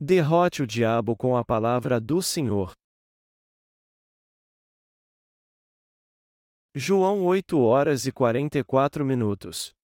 [0.00, 2.72] Derrote o diabo com a palavra do Senhor.
[6.72, 9.74] João 8 horas e 44 minutos.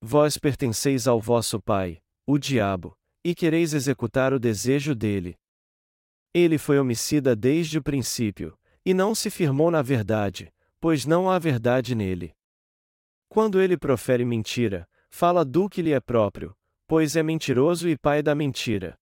[0.00, 5.36] Vós pertenceis ao vosso pai, o diabo, e quereis executar o desejo dele.
[6.32, 11.36] Ele foi homicida desde o princípio, e não se firmou na verdade, pois não há
[11.36, 12.32] verdade nele.
[13.28, 18.22] Quando ele profere mentira, fala do que lhe é próprio, pois é mentiroso e pai
[18.22, 18.96] da mentira.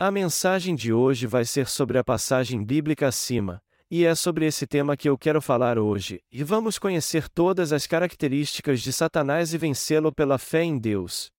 [0.00, 4.64] A mensagem de hoje vai ser sobre a passagem bíblica acima, e é sobre esse
[4.64, 9.58] tema que eu quero falar hoje, e vamos conhecer todas as características de Satanás e
[9.58, 11.32] vencê-lo pela fé em Deus.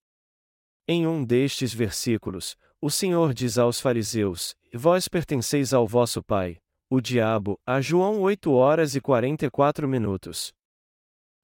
[0.85, 6.57] Em um destes versículos, o Senhor diz aos fariseus: Vós pertenceis ao vosso pai,
[6.89, 10.51] o diabo, a João 8 horas e 44 minutos.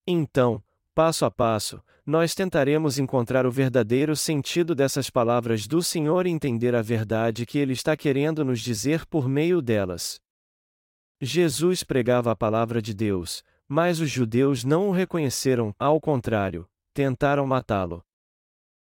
[0.05, 0.61] Então,
[0.93, 6.75] passo a passo, nós tentaremos encontrar o verdadeiro sentido dessas palavras do Senhor e entender
[6.75, 10.19] a verdade que Ele está querendo nos dizer por meio delas.
[11.19, 17.47] Jesus pregava a palavra de Deus, mas os judeus não o reconheceram, ao contrário, tentaram
[17.47, 18.03] matá-lo.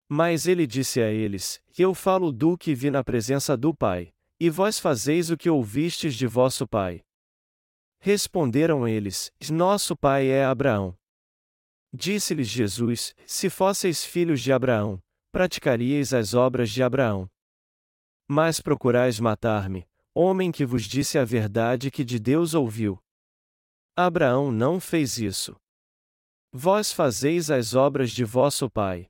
[0.10, 4.50] Mas ele disse a eles: Eu falo do que vi na presença do Pai, e
[4.50, 7.02] vós fazeis o que ouvistes de vosso Pai.
[8.00, 10.96] Responderam eles: Nosso pai é Abraão.
[11.96, 15.02] Disse-lhes Jesus: Se fosseis filhos de Abraão,
[15.32, 17.30] praticaríeis as obras de Abraão.
[18.28, 23.02] Mas procurais matar-me, homem que vos disse a verdade que de Deus ouviu.
[23.96, 25.56] Abraão não fez isso.
[26.52, 29.08] Vós fazeis as obras de vosso pai.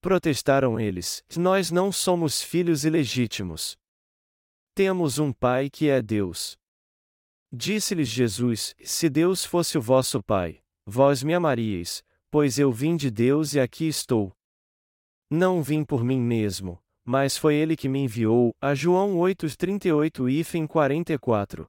[0.00, 3.76] Protestaram eles: Nós não somos filhos ilegítimos.
[4.76, 6.56] Temos um pai que é Deus.
[7.52, 12.02] Disse-lhes Jesus: Se Deus fosse o vosso pai, Vós me amaríeis,
[12.32, 14.32] pois eu vim de Deus e aqui estou.
[15.30, 20.66] Não vim por mim mesmo, mas foi ele que me enviou, a João 8:38 e
[20.66, 21.64] 44.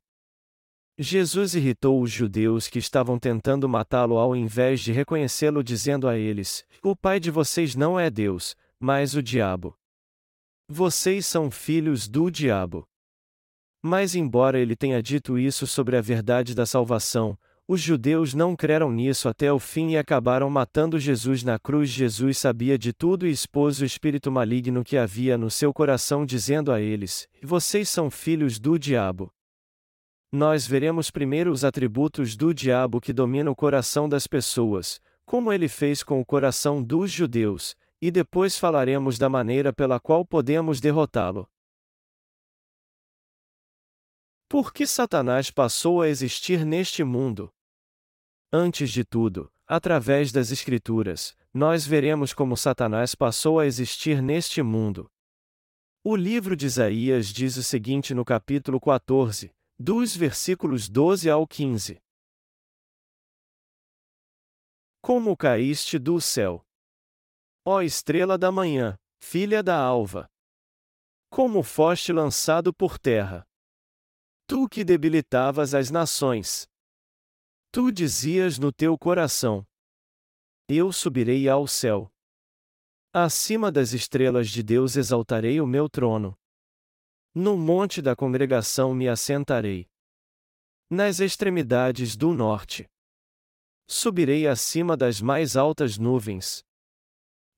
[0.98, 6.66] Jesus irritou os judeus que estavam tentando matá-lo ao invés de reconhecê-lo dizendo a eles:
[6.82, 9.78] O pai de vocês não é Deus, mas o diabo.
[10.68, 12.88] Vocês são filhos do diabo.
[13.84, 18.92] Mas embora ele tenha dito isso sobre a verdade da salvação, os judeus não creram
[18.92, 21.90] nisso até o fim e acabaram matando Jesus na cruz.
[21.90, 26.72] Jesus sabia de tudo e expôs o espírito maligno que havia no seu coração, dizendo
[26.72, 29.32] a eles: Vocês são filhos do diabo.
[30.32, 35.68] Nós veremos primeiro os atributos do diabo que domina o coração das pessoas, como ele
[35.68, 41.48] fez com o coração dos judeus, e depois falaremos da maneira pela qual podemos derrotá-lo.
[44.52, 47.50] Por que Satanás passou a existir neste mundo?
[48.52, 55.10] Antes de tudo, através das Escrituras, nós veremos como Satanás passou a existir neste mundo.
[56.04, 61.98] O livro de Isaías diz o seguinte no capítulo 14, dos versículos 12 ao 15:
[65.02, 66.62] Como caíste do céu,
[67.66, 70.30] ó estrela da manhã, filha da alva!
[71.30, 73.48] Como foste lançado por terra!
[74.52, 76.68] Tu que debilitavas as nações!
[77.72, 79.66] Tu dizias no teu coração:
[80.68, 82.12] Eu subirei ao céu.
[83.14, 86.38] Acima das estrelas de Deus exaltarei o meu trono.
[87.34, 89.90] No monte da congregação me assentarei.
[90.90, 92.92] Nas extremidades do norte.
[93.88, 96.62] Subirei acima das mais altas nuvens.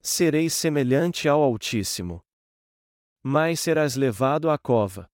[0.00, 2.24] Serei semelhante ao Altíssimo.
[3.20, 5.12] Mas serás levado à cova.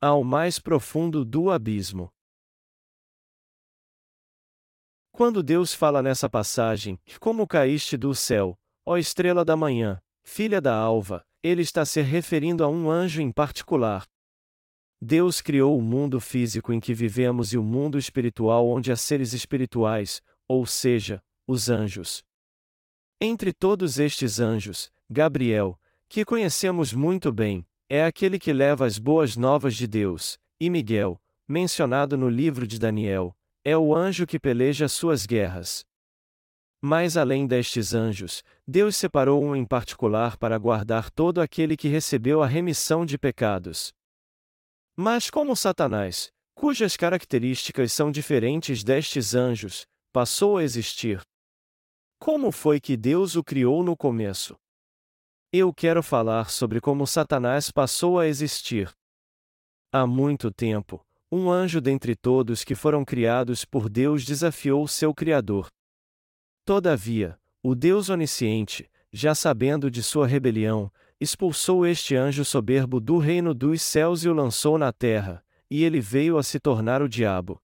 [0.00, 2.12] Ao mais profundo do abismo.
[5.10, 10.76] Quando Deus fala nessa passagem, como caíste do céu, ó estrela da manhã, filha da
[10.76, 14.04] alva, ele está se referindo a um anjo em particular.
[15.00, 19.32] Deus criou o mundo físico em que vivemos e o mundo espiritual onde há seres
[19.32, 22.22] espirituais, ou seja, os anjos.
[23.18, 29.36] Entre todos estes anjos, Gabriel, que conhecemos muito bem, é aquele que leva as boas
[29.36, 33.32] novas de Deus, e Miguel, mencionado no livro de Daniel,
[33.64, 35.84] é o anjo que peleja suas guerras.
[36.82, 42.42] Mas além destes anjos, Deus separou um em particular para guardar todo aquele que recebeu
[42.42, 43.92] a remissão de pecados.
[44.96, 51.20] Mas como Satanás, cujas características são diferentes destes anjos, passou a existir?
[52.18, 54.56] Como foi que Deus o criou no começo?
[55.52, 58.92] Eu quero falar sobre como Satanás passou a existir.
[59.92, 65.68] Há muito tempo, um anjo dentre todos que foram criados por Deus desafiou seu Criador.
[66.64, 70.90] Todavia, o Deus onisciente, já sabendo de sua rebelião,
[71.20, 76.00] expulsou este anjo soberbo do reino dos céus e o lançou na terra, e ele
[76.00, 77.62] veio a se tornar o diabo.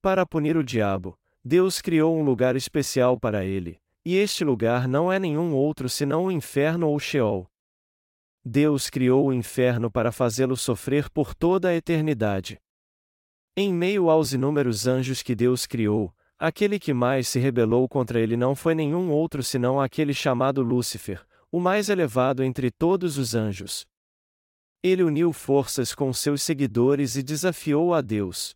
[0.00, 5.12] Para punir o diabo, Deus criou um lugar especial para ele, e este lugar não
[5.12, 7.50] é nenhum outro senão o inferno ou Sheol.
[8.44, 12.56] Deus criou o inferno para fazê-lo sofrer por toda a eternidade.
[13.56, 18.36] Em meio aos inúmeros anjos que Deus criou, aquele que mais se rebelou contra ele
[18.36, 23.84] não foi nenhum outro senão aquele chamado Lúcifer, o mais elevado entre todos os anjos.
[24.84, 28.54] Ele uniu forças com seus seguidores e desafiou a Deus.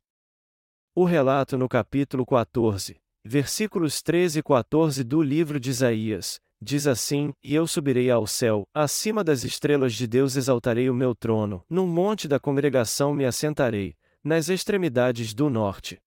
[0.95, 7.33] O relato no capítulo 14, versículos 13 e 14 do livro de Isaías, diz assim:
[7.43, 11.87] E eu subirei ao céu, acima das estrelas de Deus exaltarei o meu trono, num
[11.87, 15.99] monte da congregação me assentarei, nas extremidades do norte.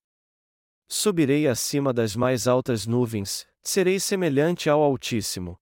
[0.88, 5.58] Subirei acima das mais altas nuvens, serei semelhante ao Altíssimo.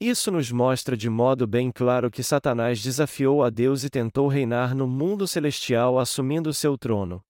[0.00, 4.74] Isso nos mostra de modo bem claro que Satanás desafiou a Deus e tentou reinar
[4.74, 7.22] no mundo celestial assumindo seu trono.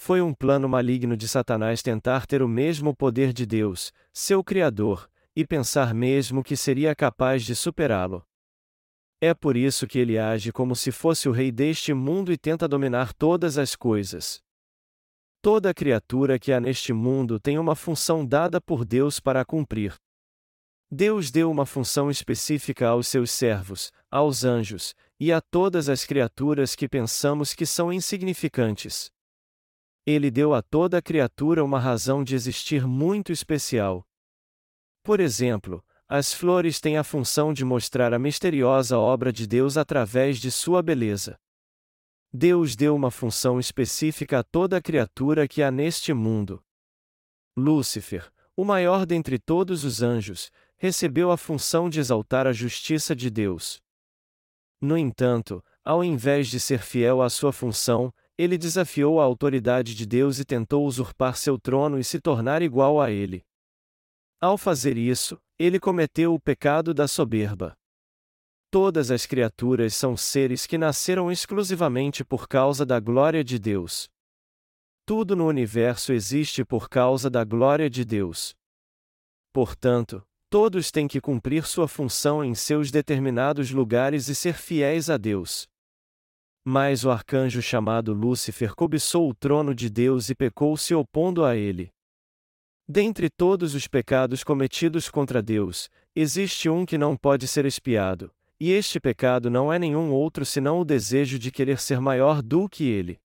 [0.00, 5.10] Foi um plano maligno de Satanás tentar ter o mesmo poder de Deus, seu Criador,
[5.34, 8.24] e pensar mesmo que seria capaz de superá-lo.
[9.20, 12.68] É por isso que ele age como se fosse o rei deste mundo e tenta
[12.68, 14.40] dominar todas as coisas.
[15.42, 19.96] Toda criatura que há neste mundo tem uma função dada por Deus para cumprir.
[20.88, 26.76] Deus deu uma função específica aos seus servos, aos anjos, e a todas as criaturas
[26.76, 29.10] que pensamos que são insignificantes.
[30.10, 34.08] Ele deu a toda criatura uma razão de existir muito especial.
[35.02, 40.38] Por exemplo, as flores têm a função de mostrar a misteriosa obra de Deus através
[40.38, 41.38] de sua beleza.
[42.32, 46.64] Deus deu uma função específica a toda criatura que há neste mundo.
[47.54, 53.28] Lúcifer, o maior dentre todos os anjos, recebeu a função de exaltar a justiça de
[53.28, 53.78] Deus.
[54.80, 60.06] No entanto, ao invés de ser fiel à sua função, ele desafiou a autoridade de
[60.06, 63.44] Deus e tentou usurpar seu trono e se tornar igual a ele.
[64.40, 67.76] Ao fazer isso, ele cometeu o pecado da soberba.
[68.70, 74.08] Todas as criaturas são seres que nasceram exclusivamente por causa da glória de Deus.
[75.04, 78.54] Tudo no universo existe por causa da glória de Deus.
[79.52, 85.18] Portanto, Todos têm que cumprir sua função em seus determinados lugares e ser fiéis a
[85.18, 85.68] Deus.
[86.70, 91.56] Mas o arcanjo chamado Lúcifer cobiçou o trono de Deus e pecou se opondo a
[91.56, 91.90] ele.
[92.86, 98.30] Dentre todos os pecados cometidos contra Deus, existe um que não pode ser espiado,
[98.60, 102.68] e este pecado não é nenhum outro senão o desejo de querer ser maior do
[102.68, 103.18] que ele.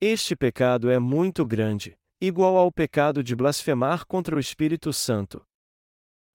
[0.00, 5.44] Este pecado é muito grande, igual ao pecado de blasfemar contra o Espírito Santo.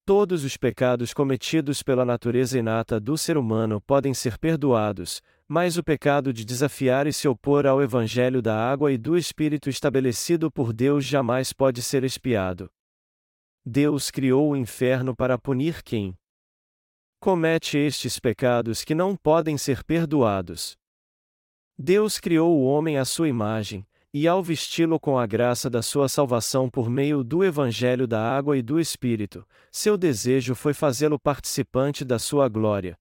[0.06, 5.84] Todos os pecados cometidos pela natureza inata do ser humano podem ser perdoados, mas o
[5.84, 10.72] pecado de desafiar e se opor ao Evangelho da água e do Espírito estabelecido por
[10.72, 12.70] Deus jamais pode ser expiado.
[13.66, 16.16] Deus criou o inferno para punir quem
[17.20, 20.78] comete estes pecados que não podem ser perdoados.
[21.76, 26.08] Deus criou o homem à sua imagem, e ao vesti-lo com a graça da sua
[26.08, 32.06] salvação por meio do Evangelho da Água e do Espírito, seu desejo foi fazê-lo participante
[32.06, 32.96] da sua glória.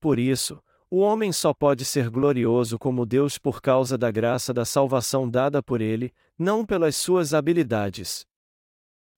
[0.00, 4.64] Por isso, o homem só pode ser glorioso como Deus por causa da graça da
[4.64, 8.24] salvação dada por ele, não pelas suas habilidades.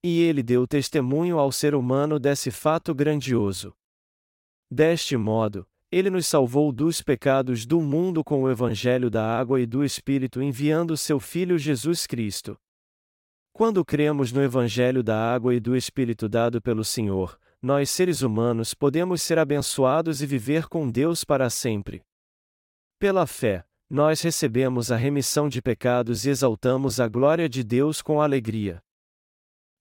[0.03, 3.75] E ele deu testemunho ao ser humano desse fato grandioso.
[4.71, 9.67] Deste modo, ele nos salvou dos pecados do mundo com o Evangelho da água e
[9.67, 12.59] do Espírito enviando seu Filho Jesus Cristo.
[13.53, 18.73] Quando cremos no Evangelho da água e do Espírito dado pelo Senhor, nós seres humanos
[18.73, 22.03] podemos ser abençoados e viver com Deus para sempre.
[22.99, 28.21] Pela fé, nós recebemos a remissão de pecados e exaltamos a glória de Deus com
[28.21, 28.83] alegria.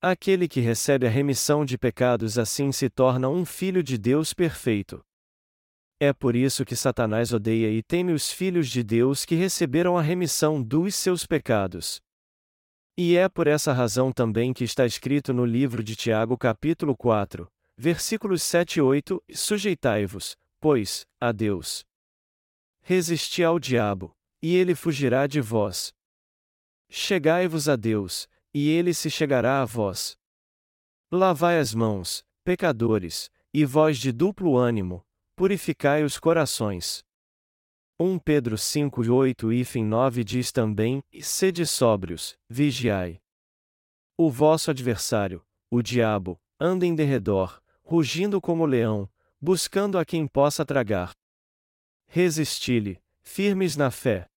[0.01, 5.03] Aquele que recebe a remissão de pecados assim se torna um filho de Deus perfeito.
[5.99, 10.01] É por isso que Satanás odeia e teme os filhos de Deus que receberam a
[10.01, 11.99] remissão dos seus pecados.
[12.95, 17.47] E é por essa razão também que está escrito no livro de Tiago, capítulo 4,
[17.77, 21.85] versículos 7 e 8: Sujeitai-vos, pois, a Deus.
[22.81, 25.93] Resisti ao diabo, e ele fugirá de vós.
[26.89, 30.17] Chegai-vos a Deus, e ele se chegará a vós.
[31.11, 35.05] Lavai as mãos, pecadores, e vós de duplo ânimo,
[35.37, 37.03] Purificai os corações.
[37.99, 43.19] 1 Pedro 5 e 8 e 9 diz também: Sede sóbrios, vigiai.
[44.17, 50.65] O vosso adversário, o diabo, anda em derredor, rugindo como leão, buscando a quem possa
[50.65, 51.13] tragar.
[52.05, 54.27] Resisti-lhe, firmes na fé.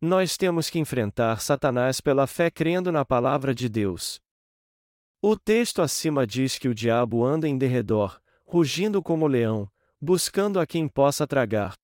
[0.00, 4.20] Nós temos que enfrentar Satanás pela fé crendo na palavra de Deus.
[5.22, 10.66] O texto acima diz que o diabo anda em derredor, rugindo como leão, buscando a
[10.66, 11.74] quem possa tragar.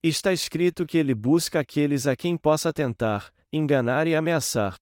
[0.00, 4.76] Está escrito que ele busca aqueles a quem possa tentar, enganar e ameaçar.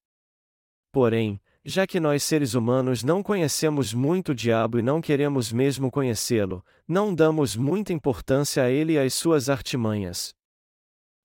[0.91, 5.91] Porém, já que nós seres humanos não conhecemos muito o diabo e não queremos mesmo
[5.91, 10.33] conhecê-lo, não damos muita importância a ele e às suas artimanhas.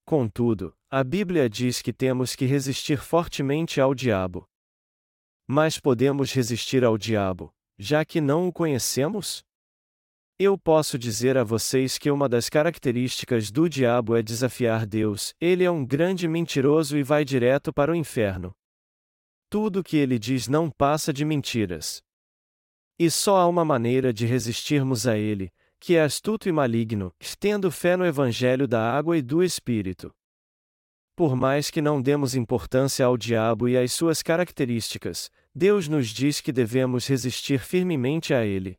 [0.05, 4.47] Contudo, a Bíblia diz que temos que resistir fortemente ao diabo.
[5.47, 9.43] Mas podemos resistir ao diabo, já que não o conhecemos?
[10.39, 15.65] Eu posso dizer a vocês que uma das características do diabo é desafiar Deus, ele
[15.65, 18.55] é um grande mentiroso e vai direto para o inferno.
[19.55, 22.03] Tudo o que ele diz não passa de mentiras.
[22.99, 27.71] E só há uma maneira de resistirmos a ele, que é astuto e maligno, tendo
[27.71, 30.13] fé no Evangelho da água e do Espírito.
[31.15, 36.41] Por mais que não demos importância ao diabo e às suas características, Deus nos diz
[36.41, 38.77] que devemos resistir firmemente a ele.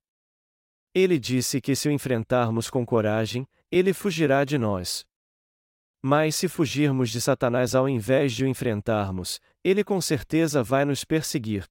[0.93, 5.05] Ele disse que se o enfrentarmos com coragem, ele fugirá de nós.
[6.03, 11.03] Mas se fugirmos de Satanás ao invés de o enfrentarmos, ele com certeza vai nos
[11.03, 11.65] perseguir.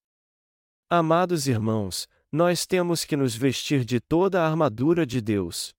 [0.91, 5.73] Amados irmãos, nós temos que nos vestir de toda a armadura de Deus.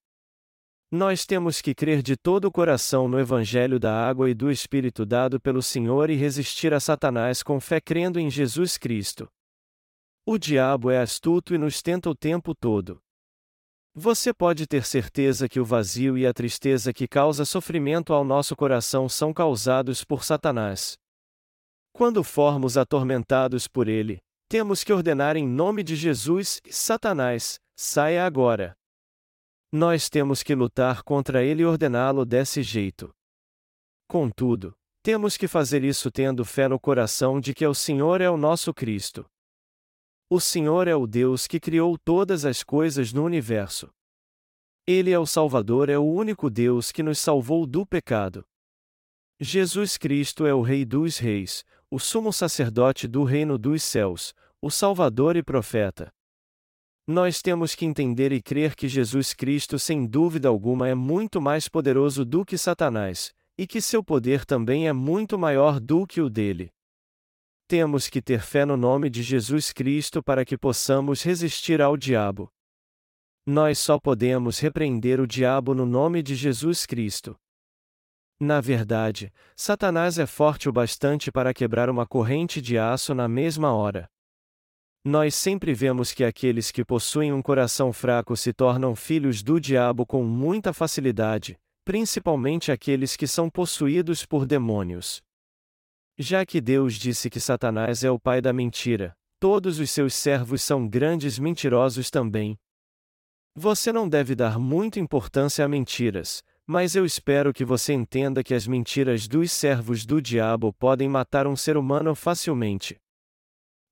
[0.90, 5.06] Nós temos que crer de todo o coração no Evangelho da água e do Espírito
[5.06, 9.28] dado pelo Senhor e resistir a Satanás com fé crendo em Jesus Cristo.
[10.26, 12.98] O diabo é astuto e nos tenta o tempo todo.
[13.94, 18.56] Você pode ter certeza que o vazio e a tristeza que causa sofrimento ao nosso
[18.56, 20.98] coração são causados por Satanás.
[21.96, 28.76] Quando formos atormentados por ele, temos que ordenar em nome de Jesus: Satanás, saia agora.
[29.72, 33.16] Nós temos que lutar contra ele e ordená-lo desse jeito.
[34.10, 38.36] Contudo, temos que fazer isso tendo fé no coração de que o Senhor é o
[38.36, 39.26] nosso Cristo.
[40.30, 43.90] O Senhor é o Deus que criou todas as coisas no universo.
[44.86, 48.46] Ele é o Salvador, é o único Deus que nos salvou do pecado.
[49.40, 54.72] Jesus Cristo é o Rei dos Reis, o sumo sacerdote do reino dos céus, o
[54.72, 56.12] Salvador e profeta.
[57.08, 61.68] Nós temos que entender e crer que Jesus Cristo, sem dúvida alguma, é muito mais
[61.70, 66.30] poderoso do que Satanás, e que seu poder também é muito maior do que o
[66.30, 66.72] dele.
[67.68, 72.50] Temos que ter fé no nome de Jesus Cristo para que possamos resistir ao diabo.
[73.46, 77.36] Nós só podemos repreender o diabo no nome de Jesus Cristo.
[78.40, 83.74] Na verdade, Satanás é forte o bastante para quebrar uma corrente de aço na mesma
[83.74, 84.10] hora.
[85.06, 90.06] Nós sempre vemos que aqueles que possuem um coração fraco se tornam filhos do diabo
[90.06, 95.22] com muita facilidade, principalmente aqueles que são possuídos por demônios.
[96.18, 100.62] Já que Deus disse que Satanás é o pai da mentira, todos os seus servos
[100.64, 102.58] são grandes mentirosos também.
[103.54, 108.54] Você não deve dar muita importância a mentiras, mas eu espero que você entenda que
[108.54, 113.00] as mentiras dos servos do diabo podem matar um ser humano facilmente.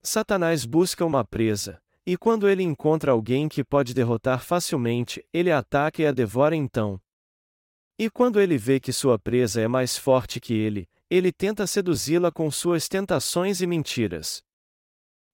[0.01, 6.01] Satanás busca uma presa, e quando ele encontra alguém que pode derrotar facilmente, ele ataca
[6.01, 6.99] e a devora então.
[7.97, 12.31] E quando ele vê que sua presa é mais forte que ele, ele tenta seduzi-la
[12.31, 14.43] com suas tentações e mentiras.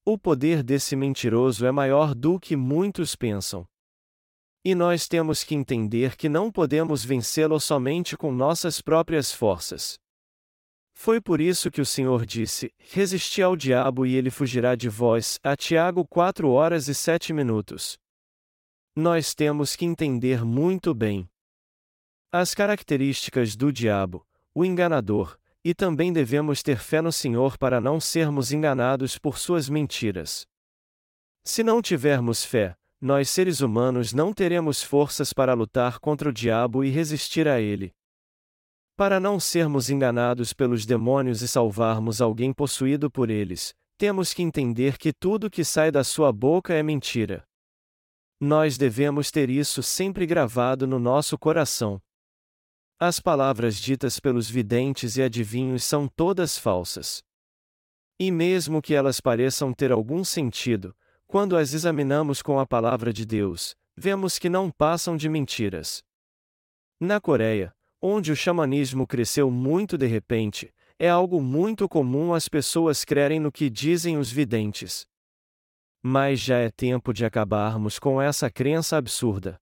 [0.06, 3.66] O poder desse mentiroso é maior do que muitos pensam.
[4.64, 9.98] E nós temos que entender que não podemos vencê-lo somente com nossas próprias forças.
[10.94, 15.40] Foi por isso que o Senhor disse: Resisti ao diabo e ele fugirá de vós.
[15.42, 17.98] A Tiago 4 horas e 7 minutos.
[18.94, 21.30] Nós temos que entender muito bem
[22.32, 28.00] as características do diabo, o enganador, e também devemos ter fé no Senhor para não
[28.00, 30.46] sermos enganados por suas mentiras.
[31.44, 36.84] Se não tivermos fé, nós seres humanos não teremos forças para lutar contra o diabo
[36.84, 37.94] e resistir a ele.
[38.98, 44.98] Para não sermos enganados pelos demônios e salvarmos alguém possuído por eles, temos que entender
[44.98, 47.44] que tudo que sai da sua boca é mentira.
[48.42, 52.02] Nós devemos ter isso sempre gravado no nosso coração.
[53.00, 57.22] As palavras ditas pelos videntes e adivinhos são todas falsas.
[58.20, 60.94] E mesmo que elas pareçam ter algum sentido,
[61.30, 66.02] quando as examinamos com a palavra de Deus, vemos que não passam de mentiras.
[67.00, 67.72] Na Coreia,
[68.02, 73.52] onde o xamanismo cresceu muito de repente, é algo muito comum as pessoas crerem no
[73.52, 75.06] que dizem os videntes.
[76.02, 79.62] Mas já é tempo de acabarmos com essa crença absurda.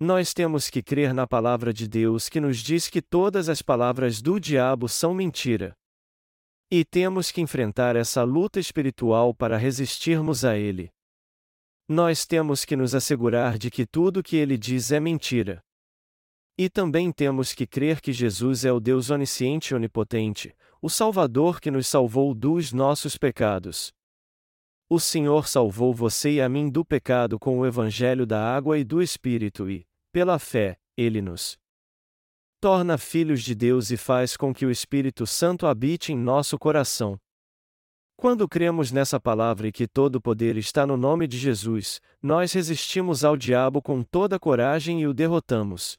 [0.00, 4.20] Nós temos que crer na palavra de Deus que nos diz que todas as palavras
[4.20, 5.72] do diabo são mentira.
[6.76, 10.90] E temos que enfrentar essa luta espiritual para resistirmos a ele.
[11.88, 15.62] Nós temos que nos assegurar de que tudo que ele diz é mentira.
[16.58, 20.52] E também temos que crer que Jesus é o Deus onisciente e onipotente,
[20.82, 23.92] o Salvador que nos salvou dos nossos pecados.
[24.90, 28.82] O Senhor salvou você e a mim do pecado com o Evangelho da água e
[28.82, 31.56] do Espírito e, pela fé, ele nos
[32.64, 37.20] torna filhos de Deus e faz com que o Espírito Santo habite em nosso coração.
[38.16, 43.22] Quando cremos nessa palavra e que todo poder está no nome de Jesus, nós resistimos
[43.22, 45.98] ao diabo com toda coragem e o derrotamos.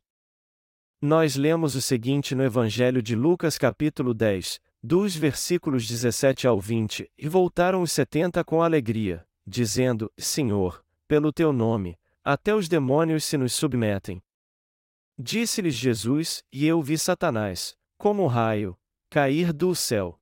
[0.99, 7.11] Nós lemos o seguinte no Evangelho de Lucas capítulo 10, dos versículos 17 ao 20,
[7.15, 13.37] e voltaram os setenta com alegria, dizendo: Senhor, pelo teu nome, até os demônios se
[13.37, 14.19] nos submetem.
[15.17, 18.77] Disse-lhes Jesus: E eu vi Satanás, como um raio,
[19.09, 20.19] cair do céu.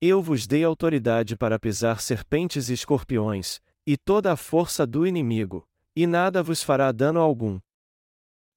[0.00, 5.64] Eu vos dei autoridade para pisar serpentes e escorpiões, e toda a força do inimigo,
[5.94, 7.60] e nada vos fará dano algum.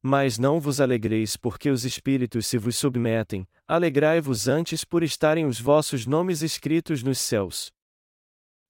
[0.01, 5.59] Mas não vos alegreis porque os espíritos se vos submetem, alegrai-vos antes por estarem os
[5.59, 7.71] vossos nomes escritos nos céus.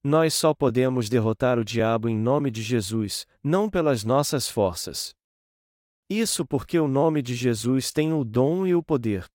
[0.04, 5.16] Nós só podemos derrotar o diabo em nome de Jesus, não pelas nossas forças.
[6.10, 9.26] Isso porque o nome de Jesus tem o dom e o poder.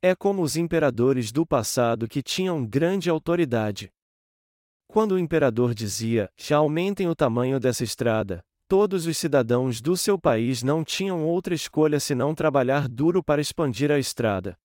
[0.00, 3.90] É como os imperadores do passado que tinham grande autoridade.
[4.86, 10.18] Quando o imperador dizia: já aumentem o tamanho dessa estrada, todos os cidadãos do seu
[10.18, 14.56] país não tinham outra escolha senão trabalhar duro para expandir a estrada.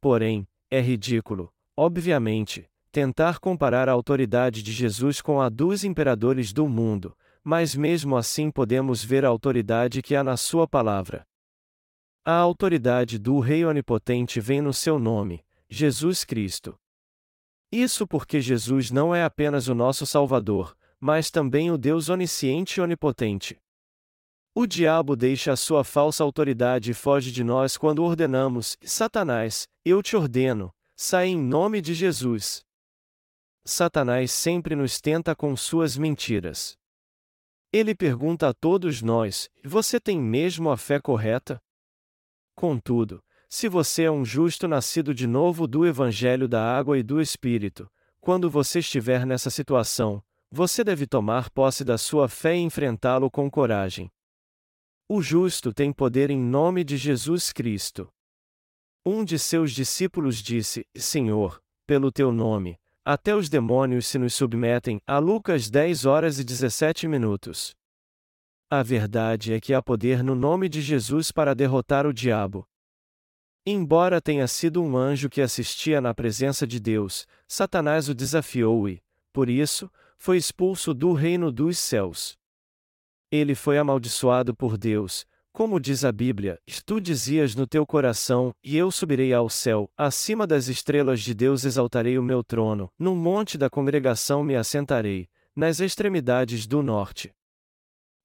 [0.00, 6.66] Porém, é ridículo, obviamente, tentar comparar a autoridade de Jesus com a dos imperadores do
[6.66, 11.26] mundo, mas mesmo assim podemos ver a autoridade que há na Sua palavra.
[12.24, 16.78] A autoridade do Rei Onipotente vem no seu nome, Jesus Cristo.
[17.72, 22.80] Isso porque Jesus não é apenas o nosso Salvador, mas também o Deus onisciente e
[22.80, 23.58] onipotente.
[24.54, 30.02] O diabo deixa a sua falsa autoridade e foge de nós quando ordenamos: Satanás, eu
[30.02, 32.62] te ordeno, sai em nome de Jesus.
[33.64, 36.76] Satanás sempre nos tenta com suas mentiras.
[37.72, 41.58] Ele pergunta a todos nós: Você tem mesmo a fé correta?
[42.54, 47.20] Contudo, se você é um justo nascido de novo do Evangelho da Água e do
[47.20, 53.30] Espírito, quando você estiver nessa situação, você deve tomar posse da sua fé e enfrentá-lo
[53.30, 54.12] com coragem.
[55.08, 58.12] O justo tem poder em nome de Jesus Cristo.
[59.04, 65.00] Um de seus discípulos disse: Senhor, pelo teu nome, até os demônios se nos submetem.
[65.06, 67.74] A Lucas 10 horas e 17 minutos.
[68.70, 72.66] A verdade é que há poder no nome de Jesus para derrotar o diabo.
[73.66, 79.00] Embora tenha sido um anjo que assistia na presença de Deus, Satanás o desafiou e,
[79.32, 82.36] por isso, foi expulso do reino dos céus.
[83.30, 88.76] Ele foi amaldiçoado por Deus, como diz a Bíblia: Tu dizias no teu coração, e
[88.76, 93.58] eu subirei ao céu, acima das estrelas de Deus exaltarei o meu trono, no monte
[93.58, 97.32] da congregação me assentarei, nas extremidades do norte.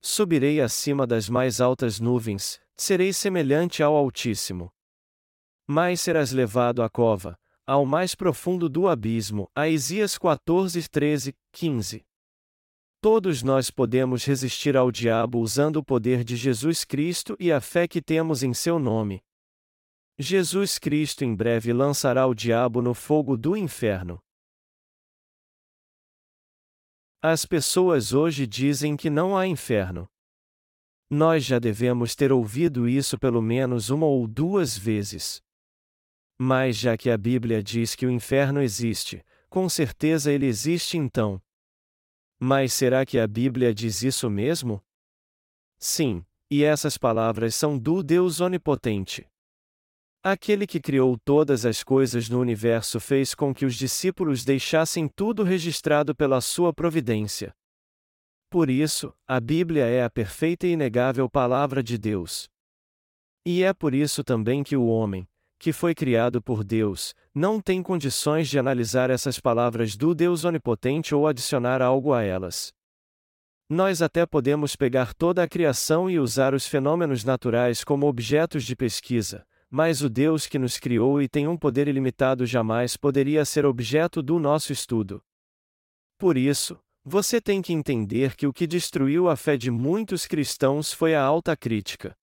[0.01, 4.71] Subirei acima das mais altas nuvens, serei semelhante ao Altíssimo.
[5.67, 9.49] Mais serás levado à cova, ao mais profundo do abismo.
[9.53, 12.07] A Isias 14, 13, 15.
[12.99, 17.88] Todos nós podemos resistir ao diabo usando o poder de Jesus Cristo e a fé
[17.88, 19.21] que temos em seu nome.
[20.17, 24.19] Jesus Cristo em breve lançará o diabo no fogo do inferno.
[27.21, 30.07] As pessoas hoje dizem que não há inferno.
[31.07, 35.39] Nós já devemos ter ouvido isso pelo menos uma ou duas vezes.
[36.39, 41.39] Mas já que a Bíblia diz que o inferno existe, com certeza ele existe então.
[42.39, 44.84] Mas será que a Bíblia diz isso mesmo?
[45.80, 49.28] Sim, e essas palavras são do Deus Onipotente.
[50.23, 55.43] Aquele que criou todas as coisas no universo fez com que os discípulos deixassem tudo
[55.43, 57.56] registrado pela sua providência.
[58.50, 62.50] Por isso, a Bíblia é a perfeita e inegável palavra de Deus.
[63.45, 65.28] E é por isso também que o homem,
[65.60, 71.13] que foi criado por Deus, não tem condições de analisar essas palavras do Deus Onipotente
[71.13, 72.74] ou adicionar algo a elas.
[73.70, 78.76] Nós até podemos pegar toda a criação e usar os fenômenos naturais como objetos de
[78.76, 83.65] pesquisa, mas o Deus que nos criou e tem um poder ilimitado jamais poderia ser
[83.65, 85.22] objeto do nosso estudo.
[86.17, 90.91] Por isso, Você tem que entender que o que destruiu a fé de muitos cristãos
[90.91, 92.13] foi a alta crítica.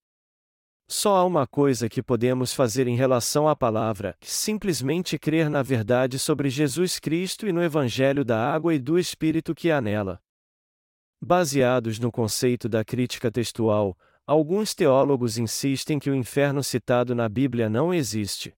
[0.86, 6.18] Só há uma coisa que podemos fazer em relação à palavra: simplesmente crer na verdade
[6.18, 10.20] sobre Jesus Cristo e no Evangelho da água e do Espírito que há nela.
[11.20, 17.70] Baseados no conceito da crítica textual, alguns teólogos insistem que o inferno citado na Bíblia
[17.70, 18.54] não existe.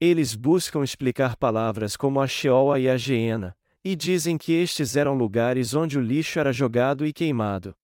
[0.00, 5.14] Eles buscam explicar palavras como a Sheol e a Geena, e dizem que estes eram
[5.14, 7.74] lugares onde o lixo era jogado e queimado.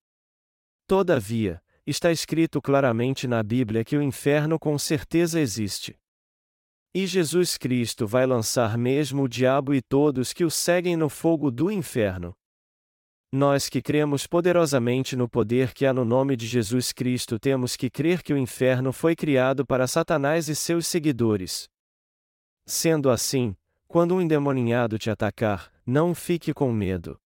[0.86, 5.98] Todavia, está escrito claramente na Bíblia que o inferno com certeza existe.
[6.94, 11.50] E Jesus Cristo vai lançar mesmo o diabo e todos que o seguem no fogo
[11.50, 12.34] do inferno.
[13.32, 17.88] Nós que cremos poderosamente no poder que há no nome de Jesus Cristo temos que
[17.88, 21.68] crer que o inferno foi criado para Satanás e seus seguidores.
[22.66, 27.16] Sendo assim, quando um endemoninhado te atacar, não fique com medo.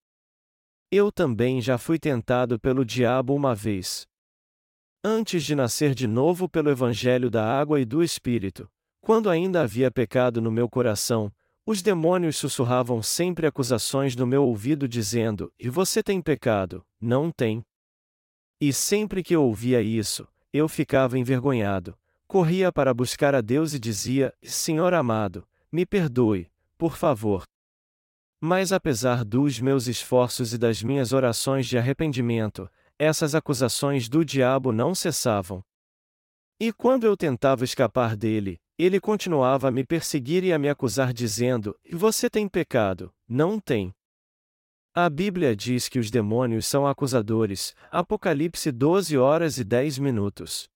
[0.90, 4.06] Eu também já fui tentado pelo diabo uma vez.
[5.06, 8.66] Antes de nascer de novo pelo Evangelho da água e do Espírito,
[9.02, 11.30] quando ainda havia pecado no meu coração,
[11.66, 16.82] os demônios sussurravam sempre acusações no meu ouvido dizendo: E você tem pecado?
[16.98, 17.62] Não tem.
[18.58, 21.94] E sempre que eu ouvia isso, eu ficava envergonhado,
[22.26, 27.42] corria para buscar a Deus e dizia: Senhor amado, me perdoe, por favor.
[28.40, 34.72] Mas apesar dos meus esforços e das minhas orações de arrependimento, essas acusações do diabo
[34.72, 35.62] não cessavam.
[36.58, 41.12] E quando eu tentava escapar dele, ele continuava a me perseguir e a me acusar,
[41.12, 43.94] dizendo: Você tem pecado, não tem.
[44.94, 50.68] A Bíblia diz que os demônios são acusadores, Apocalipse 12 horas e 10 minutos.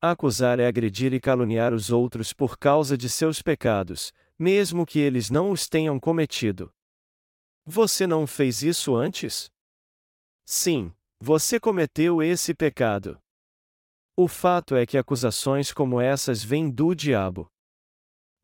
[0.00, 5.30] Acusar é agredir e caluniar os outros por causa de seus pecados, mesmo que eles
[5.30, 6.70] não os tenham cometido.
[7.64, 9.50] Você não fez isso antes?
[10.44, 10.92] Sim,
[11.24, 13.16] você cometeu esse pecado.
[14.16, 17.46] O fato é que acusações como essas vêm do diabo.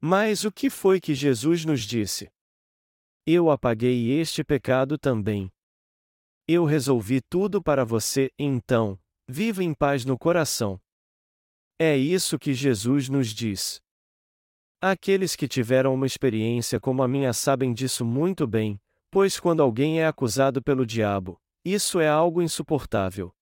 [0.00, 2.30] Mas o que foi que Jesus nos disse?
[3.26, 5.50] Eu apaguei este pecado também.
[6.46, 8.96] Eu resolvi tudo para você, então,
[9.28, 10.80] viva em paz no coração.
[11.80, 13.80] É isso que Jesus nos diz.
[14.80, 20.00] Aqueles que tiveram uma experiência como a minha sabem disso muito bem, pois quando alguém
[20.00, 23.32] é acusado pelo diabo, isso é algo insuportável.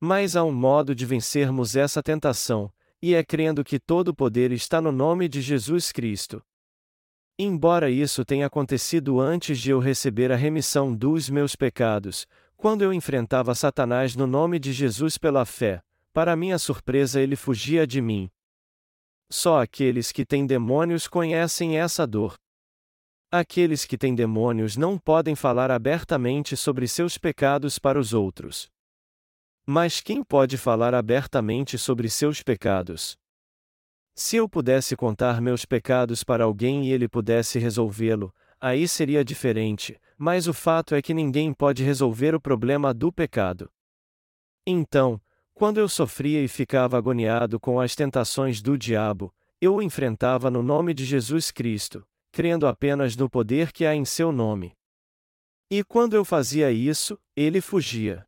[0.00, 4.52] Mas há um modo de vencermos essa tentação, e é crendo que todo o poder
[4.52, 6.42] está no nome de Jesus Cristo.
[7.38, 12.92] Embora isso tenha acontecido antes de eu receber a remissão dos meus pecados, quando eu
[12.92, 15.80] enfrentava Satanás no nome de Jesus pela fé,
[16.12, 18.28] para minha surpresa ele fugia de mim.
[19.30, 22.34] Só aqueles que têm demônios conhecem essa dor.
[23.30, 28.70] Aqueles que têm demônios não podem falar abertamente sobre seus pecados para os outros.
[29.66, 33.18] Mas quem pode falar abertamente sobre seus pecados?
[34.14, 40.00] Se eu pudesse contar meus pecados para alguém e ele pudesse resolvê-lo, aí seria diferente,
[40.16, 43.70] mas o fato é que ninguém pode resolver o problema do pecado.
[44.66, 45.20] Então,
[45.52, 50.62] quando eu sofria e ficava agoniado com as tentações do diabo, eu o enfrentava no
[50.62, 52.06] nome de Jesus Cristo,
[52.38, 54.72] crendo apenas no poder que há em seu nome.
[55.68, 58.24] E quando eu fazia isso, ele fugia.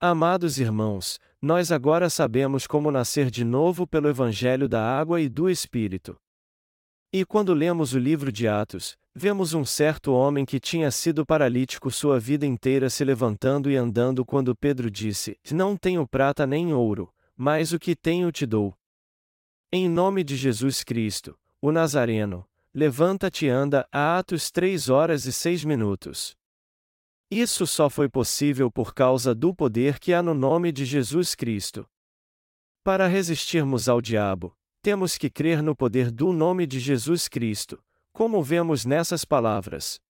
[0.00, 5.50] Amados irmãos, nós agora sabemos como nascer de novo pelo Evangelho da Água e do
[5.50, 6.16] Espírito.
[7.12, 11.90] E quando lemos o livro de Atos, vemos um certo homem que tinha sido paralítico
[11.90, 17.12] sua vida inteira se levantando e andando quando Pedro disse: Não tenho prata nem ouro,
[17.36, 18.74] mas o que tenho te dou.
[19.70, 25.32] Em nome de Jesus Cristo, o Nazareno, Levanta-te e anda, a Atos 3 horas e
[25.32, 26.34] 6 minutos.
[27.30, 31.86] Isso só foi possível por causa do poder que há no nome de Jesus Cristo.
[32.82, 38.42] Para resistirmos ao diabo, temos que crer no poder do nome de Jesus Cristo, como
[38.42, 40.00] vemos nessas palavras.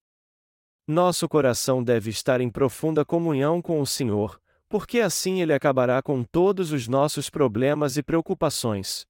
[0.87, 6.23] Nosso coração deve estar em profunda comunhão com o Senhor, porque assim ele acabará com
[6.23, 9.05] todos os nossos problemas e preocupações.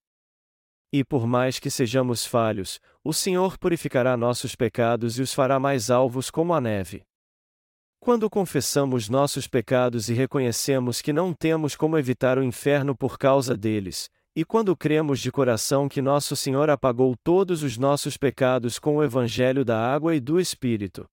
[0.93, 5.91] E por mais que sejamos falhos, o Senhor purificará nossos pecados e os fará mais
[5.91, 7.03] alvos como a neve.
[7.99, 13.57] Quando confessamos nossos pecados e reconhecemos que não temos como evitar o inferno por causa
[13.57, 18.97] deles, e quando cremos de coração que nosso Senhor apagou todos os nossos pecados com
[18.97, 21.07] o Evangelho da água e do Espírito.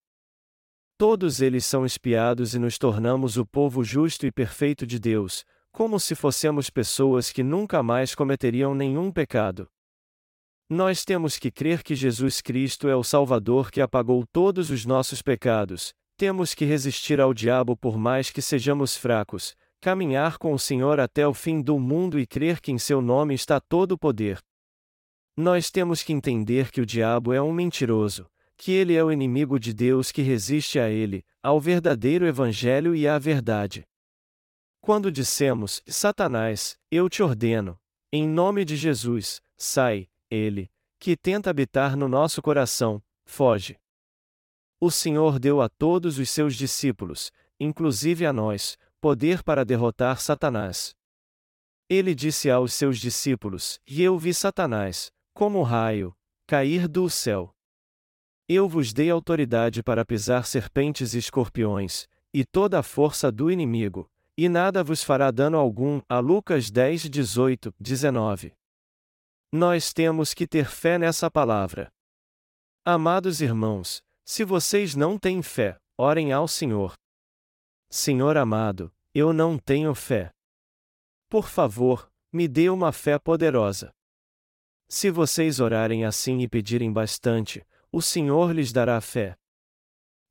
[0.96, 5.98] Todos eles são espiados e nos tornamos o povo justo e perfeito de Deus, como
[5.98, 9.68] se fossemos pessoas que nunca mais cometeriam nenhum pecado.
[10.70, 15.20] Nós temos que crer que Jesus Cristo é o Salvador que apagou todos os nossos
[15.20, 21.00] pecados, Temos que resistir ao diabo por mais que sejamos fracos, caminhar com o Senhor
[21.00, 24.38] até o fim do mundo e crer que em seu nome está todo o poder.
[25.34, 29.58] Nós temos que entender que o diabo é um mentiroso, que ele é o inimigo
[29.58, 33.88] de Deus que resiste a ele, ao verdadeiro evangelho e à verdade.
[34.78, 37.80] Quando dissemos, Satanás, eu te ordeno,
[38.12, 43.78] em nome de Jesus, sai, ele, que tenta habitar no nosso coração, foge.
[44.78, 50.94] O Senhor deu a todos os seus discípulos, inclusive a nós, poder para derrotar Satanás.
[51.88, 56.16] Ele disse aos seus discípulos: E eu vi Satanás, como um raio,
[56.46, 57.54] cair do céu.
[58.48, 64.10] Eu vos dei autoridade para pisar serpentes e escorpiões, e toda a força do inimigo,
[64.36, 66.00] e nada vos fará dano algum.
[66.08, 68.52] A Lucas 10, 18, 19.
[69.52, 71.90] Nós temos que ter fé nessa palavra.
[72.84, 76.94] Amados irmãos, se vocês não têm fé, orem ao Senhor.
[77.90, 80.30] Senhor amado, eu não tenho fé.
[81.28, 83.90] Por favor, me dê uma fé poderosa.
[84.88, 89.36] Se vocês orarem assim e pedirem bastante, o Senhor lhes dará fé.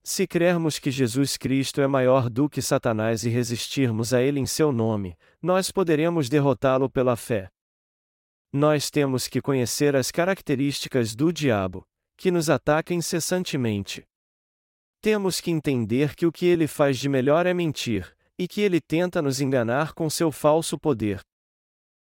[0.02, 4.46] Se crermos que Jesus Cristo é maior do que Satanás e resistirmos a ele em
[4.46, 7.52] seu nome, nós poderemos derrotá-lo pela fé.
[8.52, 11.86] Nós temos que conhecer as características do diabo,
[12.18, 14.04] que nos ataca incessantemente.
[15.02, 18.82] Temos que entender que o que ele faz de melhor é mentir, e que ele
[18.82, 21.22] tenta nos enganar com seu falso poder.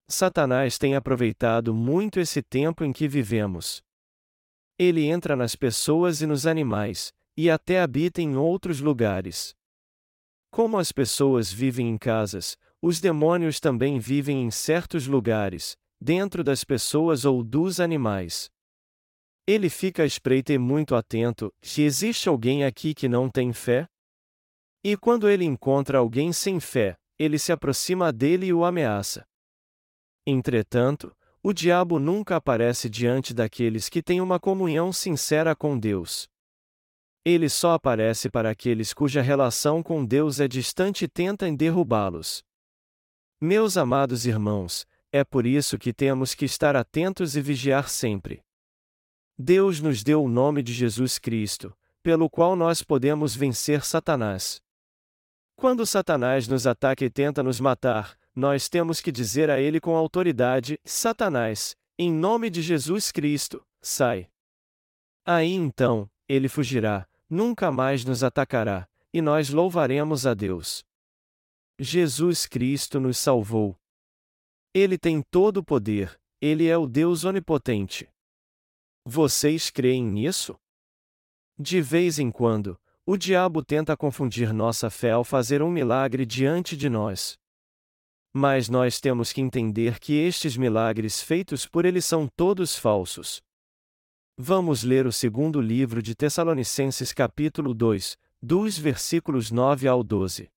[0.08, 3.84] Satanás tem aproveitado muito esse tempo em que vivemos.
[4.78, 9.54] Ele entra nas pessoas e nos animais, e até habita em outros lugares.
[10.50, 16.64] Como as pessoas vivem em casas, os demônios também vivem em certos lugares, dentro das
[16.64, 18.50] pessoas ou dos animais.
[19.48, 23.88] Ele fica à espreita e muito atento: se existe alguém aqui que não tem fé?
[24.84, 29.26] E quando ele encontra alguém sem fé, ele se aproxima dele e o ameaça.
[30.26, 36.30] Entretanto, o diabo nunca aparece diante daqueles que têm uma comunhão sincera com Deus.
[37.26, 42.44] Ele só aparece para aqueles cuja relação com Deus é distante e tenta derrubá-los.
[43.42, 48.44] Meus amados irmãos, é por isso que temos que estar atentos e vigiar sempre.
[49.38, 54.62] Deus nos deu o nome de Jesus Cristo, pelo qual nós podemos vencer Satanás.
[55.56, 59.96] Quando Satanás nos ataca e tenta nos matar, nós temos que dizer a ele com
[59.96, 64.30] autoridade: Satanás, em nome de Jesus Cristo, sai.
[65.26, 70.84] Aí então, ele fugirá, nunca mais nos atacará, e nós louvaremos a Deus.
[71.80, 73.79] Jesus Cristo nos salvou.
[74.74, 78.08] Ele tem todo o poder, ele é o Deus onipotente.
[79.04, 80.56] Vocês creem nisso?
[81.58, 86.78] De vez em quando, o diabo tenta confundir nossa fé ao fazer um milagre diante
[86.78, 87.36] de nós.
[88.32, 93.42] Mas nós temos que entender que estes milagres feitos por ele são todos falsos.
[94.38, 100.48] Vamos ler o segundo livro de Tessalonicenses, capítulo 2, dos versículos 9 ao 12.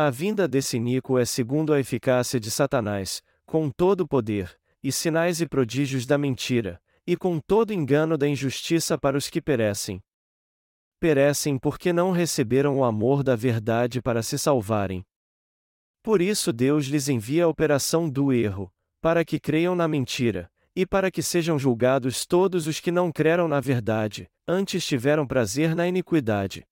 [0.00, 4.92] A vinda desse Nico é segundo a eficácia de Satanás, com todo o poder, e
[4.92, 10.00] sinais e prodígios da mentira, e com todo engano da injustiça para os que perecem.
[11.00, 15.04] Perecem porque não receberam o amor da verdade para se salvarem.
[16.00, 20.86] Por isso Deus lhes envia a operação do erro, para que creiam na mentira, e
[20.86, 25.88] para que sejam julgados todos os que não creram na verdade, antes tiveram prazer na
[25.88, 26.64] iniquidade.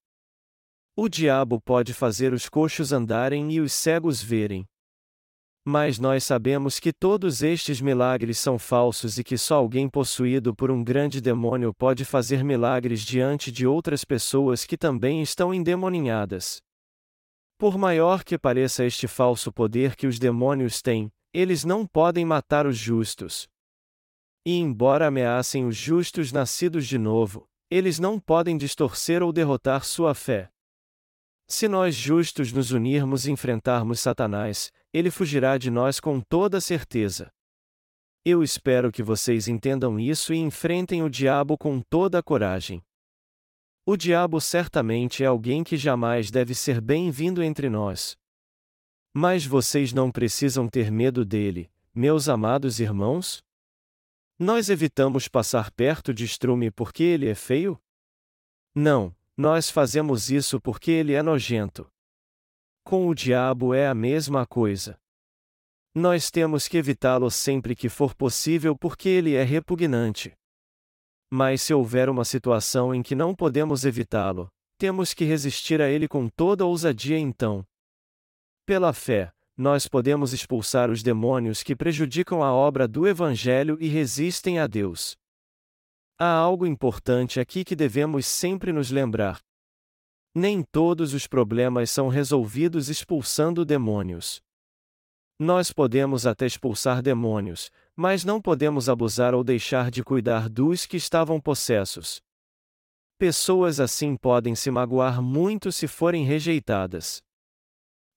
[0.99, 4.65] O diabo pode fazer os coxos andarem e os cegos verem.
[5.63, 10.71] Mas nós sabemos que todos estes milagres são falsos e que só alguém possuído por
[10.71, 16.63] um grande demônio pode fazer milagres diante de outras pessoas que também estão endemoninhadas.
[17.59, 22.65] Por maior que pareça este falso poder que os demônios têm, eles não podem matar
[22.65, 23.47] os justos.
[24.43, 30.15] E embora ameacem os justos nascidos de novo, eles não podem distorcer ou derrotar sua
[30.15, 30.49] fé.
[31.49, 37.31] Se nós justos nos unirmos e enfrentarmos Satanás, ele fugirá de nós com toda certeza.
[38.25, 42.83] Eu espero que vocês entendam isso e enfrentem o diabo com toda a coragem.
[43.85, 48.17] O diabo certamente é alguém que jamais deve ser bem-vindo entre nós.
[49.13, 53.41] Mas vocês não precisam ter medo dele, meus amados irmãos?
[54.37, 57.81] Nós evitamos passar perto de Strume porque ele é feio?
[58.75, 61.87] Não, nós fazemos isso porque ele é nojento.
[62.83, 64.97] Com o diabo é a mesma coisa.
[65.93, 70.33] Nós temos que evitá-lo sempre que for possível porque ele é repugnante.
[71.29, 76.07] Mas se houver uma situação em que não podemos evitá-lo, temos que resistir a ele
[76.07, 77.63] com toda ousadia então.
[78.65, 84.59] Pela fé, nós podemos expulsar os demônios que prejudicam a obra do Evangelho e resistem
[84.59, 85.15] a Deus.
[86.19, 89.39] Há algo importante aqui que devemos sempre nos lembrar.
[90.33, 94.41] Nem todos os problemas são resolvidos expulsando demônios.
[95.37, 100.97] Nós podemos até expulsar demônios, mas não podemos abusar ou deixar de cuidar dos que
[100.97, 102.19] estavam possessos.
[103.19, 107.21] Pessoas assim podem se magoar muito se forem rejeitadas.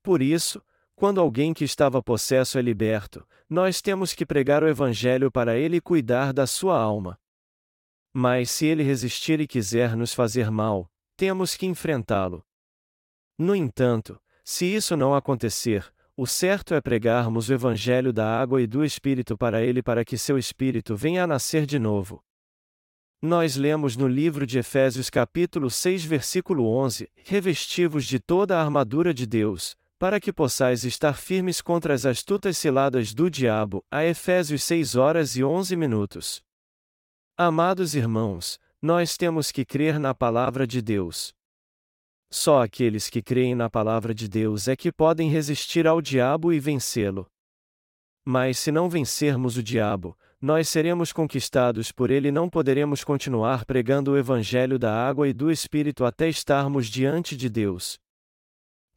[0.03, 0.63] Por isso,
[0.97, 5.77] quando alguém que estava possesso é liberto, nós temos que pregar o Evangelho para ele
[5.77, 7.21] e cuidar da sua alma.
[8.12, 12.44] Mas se ele resistir e quiser nos fazer mal, temos que enfrentá-lo.
[13.38, 18.66] No entanto, se isso não acontecer, o certo é pregarmos o Evangelho da água e
[18.66, 22.23] do Espírito para ele para que seu espírito venha a nascer de novo.
[23.23, 29.14] Nós lemos no livro de Efésios capítulo 6 versículo 11, revestivos de toda a armadura
[29.14, 34.62] de Deus, para que possais estar firmes contra as astutas ciladas do diabo, a Efésios
[34.64, 36.42] 6 horas e 11 minutos.
[37.42, 41.33] Amados irmãos, nós temos que crer na palavra de Deus.
[42.31, 46.61] Só aqueles que creem na palavra de Deus é que podem resistir ao diabo e
[46.61, 47.26] vencê-lo.
[48.26, 53.64] Mas se não vencermos o diabo, nós seremos conquistados por ele e não poderemos continuar
[53.64, 57.98] pregando o evangelho da água e do Espírito até estarmos diante de Deus.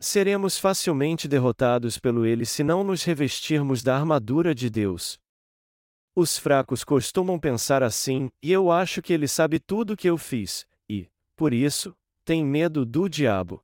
[0.01, 5.22] Seremos facilmente derrotados pelo ele se não nos revestirmos da armadura de Deus.
[6.15, 10.15] Os fracos costumam pensar assim, e eu acho que ele sabe tudo o que eu
[10.15, 13.63] fiz, e, por isso, tem medo do diabo.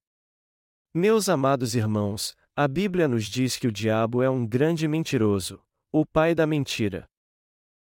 [0.92, 6.04] Meus amados irmãos, a Bíblia nos diz que o diabo é um grande mentiroso, o
[6.04, 7.08] pai da mentira.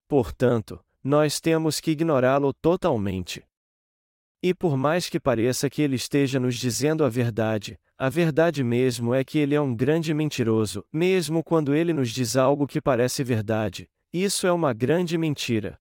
[0.07, 3.45] Portanto, nós temos que ignorá-lo totalmente.
[4.41, 9.13] E por mais que pareça que ele esteja nos dizendo a verdade, a verdade mesmo
[9.13, 13.25] é que ele é um grande mentiroso, mesmo quando ele nos diz algo que parece
[13.25, 13.89] verdade,
[14.23, 15.77] isso é uma grande mentira.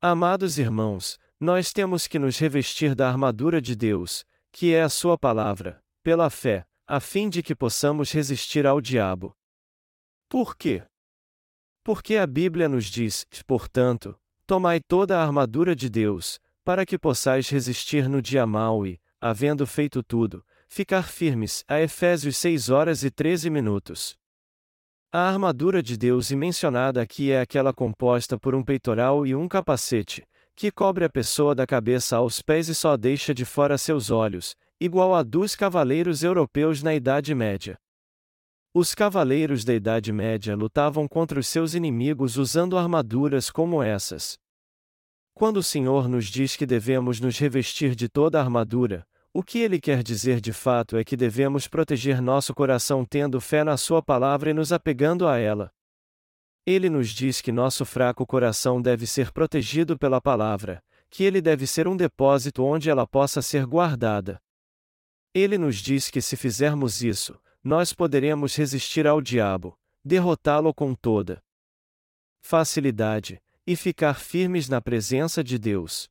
[0.00, 5.16] Amados irmãos, nós temos que nos revestir da armadura de Deus, que é a Sua
[5.16, 9.36] palavra, pela fé, a fim de que possamos resistir ao diabo.
[10.28, 10.82] Por quê?
[11.84, 17.48] Porque a Bíblia nos diz, portanto, tomai toda a armadura de Deus, para que possais
[17.48, 21.64] resistir no dia mau e, havendo feito tudo, ficar firmes.
[21.68, 24.18] A Efésios 6 horas e 13 minutos.
[25.10, 30.22] A armadura de Deus mencionada aqui é aquela composta por um peitoral e um capacete,
[30.54, 34.54] que cobre a pessoa da cabeça aos pés e só deixa de fora seus olhos,
[34.78, 37.78] igual a dos cavaleiros europeus na Idade Média.
[38.74, 44.36] Os cavaleiros da Idade Média lutavam contra os seus inimigos usando armaduras como essas.
[45.32, 49.06] Quando o Senhor nos diz que devemos nos revestir de toda a armadura,
[49.38, 53.62] o que ele quer dizer de fato é que devemos proteger nosso coração tendo fé
[53.62, 55.72] na Sua palavra e nos apegando a ela.
[56.66, 61.68] Ele nos diz que nosso fraco coração deve ser protegido pela palavra, que ele deve
[61.68, 64.42] ser um depósito onde ela possa ser guardada.
[65.32, 71.40] Ele nos diz que se fizermos isso, nós poderemos resistir ao diabo, derrotá-lo com toda
[72.40, 76.10] facilidade, e ficar firmes na presença de Deus.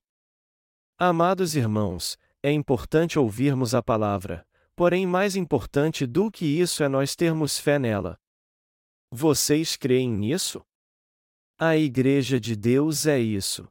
[0.98, 7.16] Amados irmãos, é importante ouvirmos a palavra, porém, mais importante do que isso é nós
[7.16, 8.20] termos fé nela.
[9.12, 10.62] Vocês creem nisso?
[11.60, 13.68] A Igreja de Deus é isso.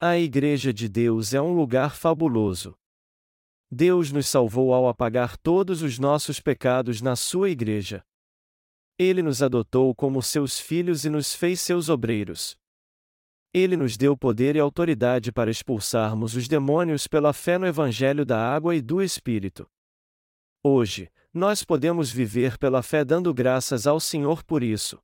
[0.00, 2.76] A Igreja de Deus é um lugar fabuloso.
[3.70, 8.04] Deus nos salvou ao apagar todos os nossos pecados na Sua Igreja.
[8.98, 12.58] Ele nos adotou como seus filhos e nos fez seus obreiros.
[13.54, 18.38] Ele nos deu poder e autoridade para expulsarmos os demônios pela fé no Evangelho da
[18.38, 19.68] Água e do Espírito.
[20.62, 24.98] Hoje, nós podemos viver pela fé dando graças ao Senhor por isso.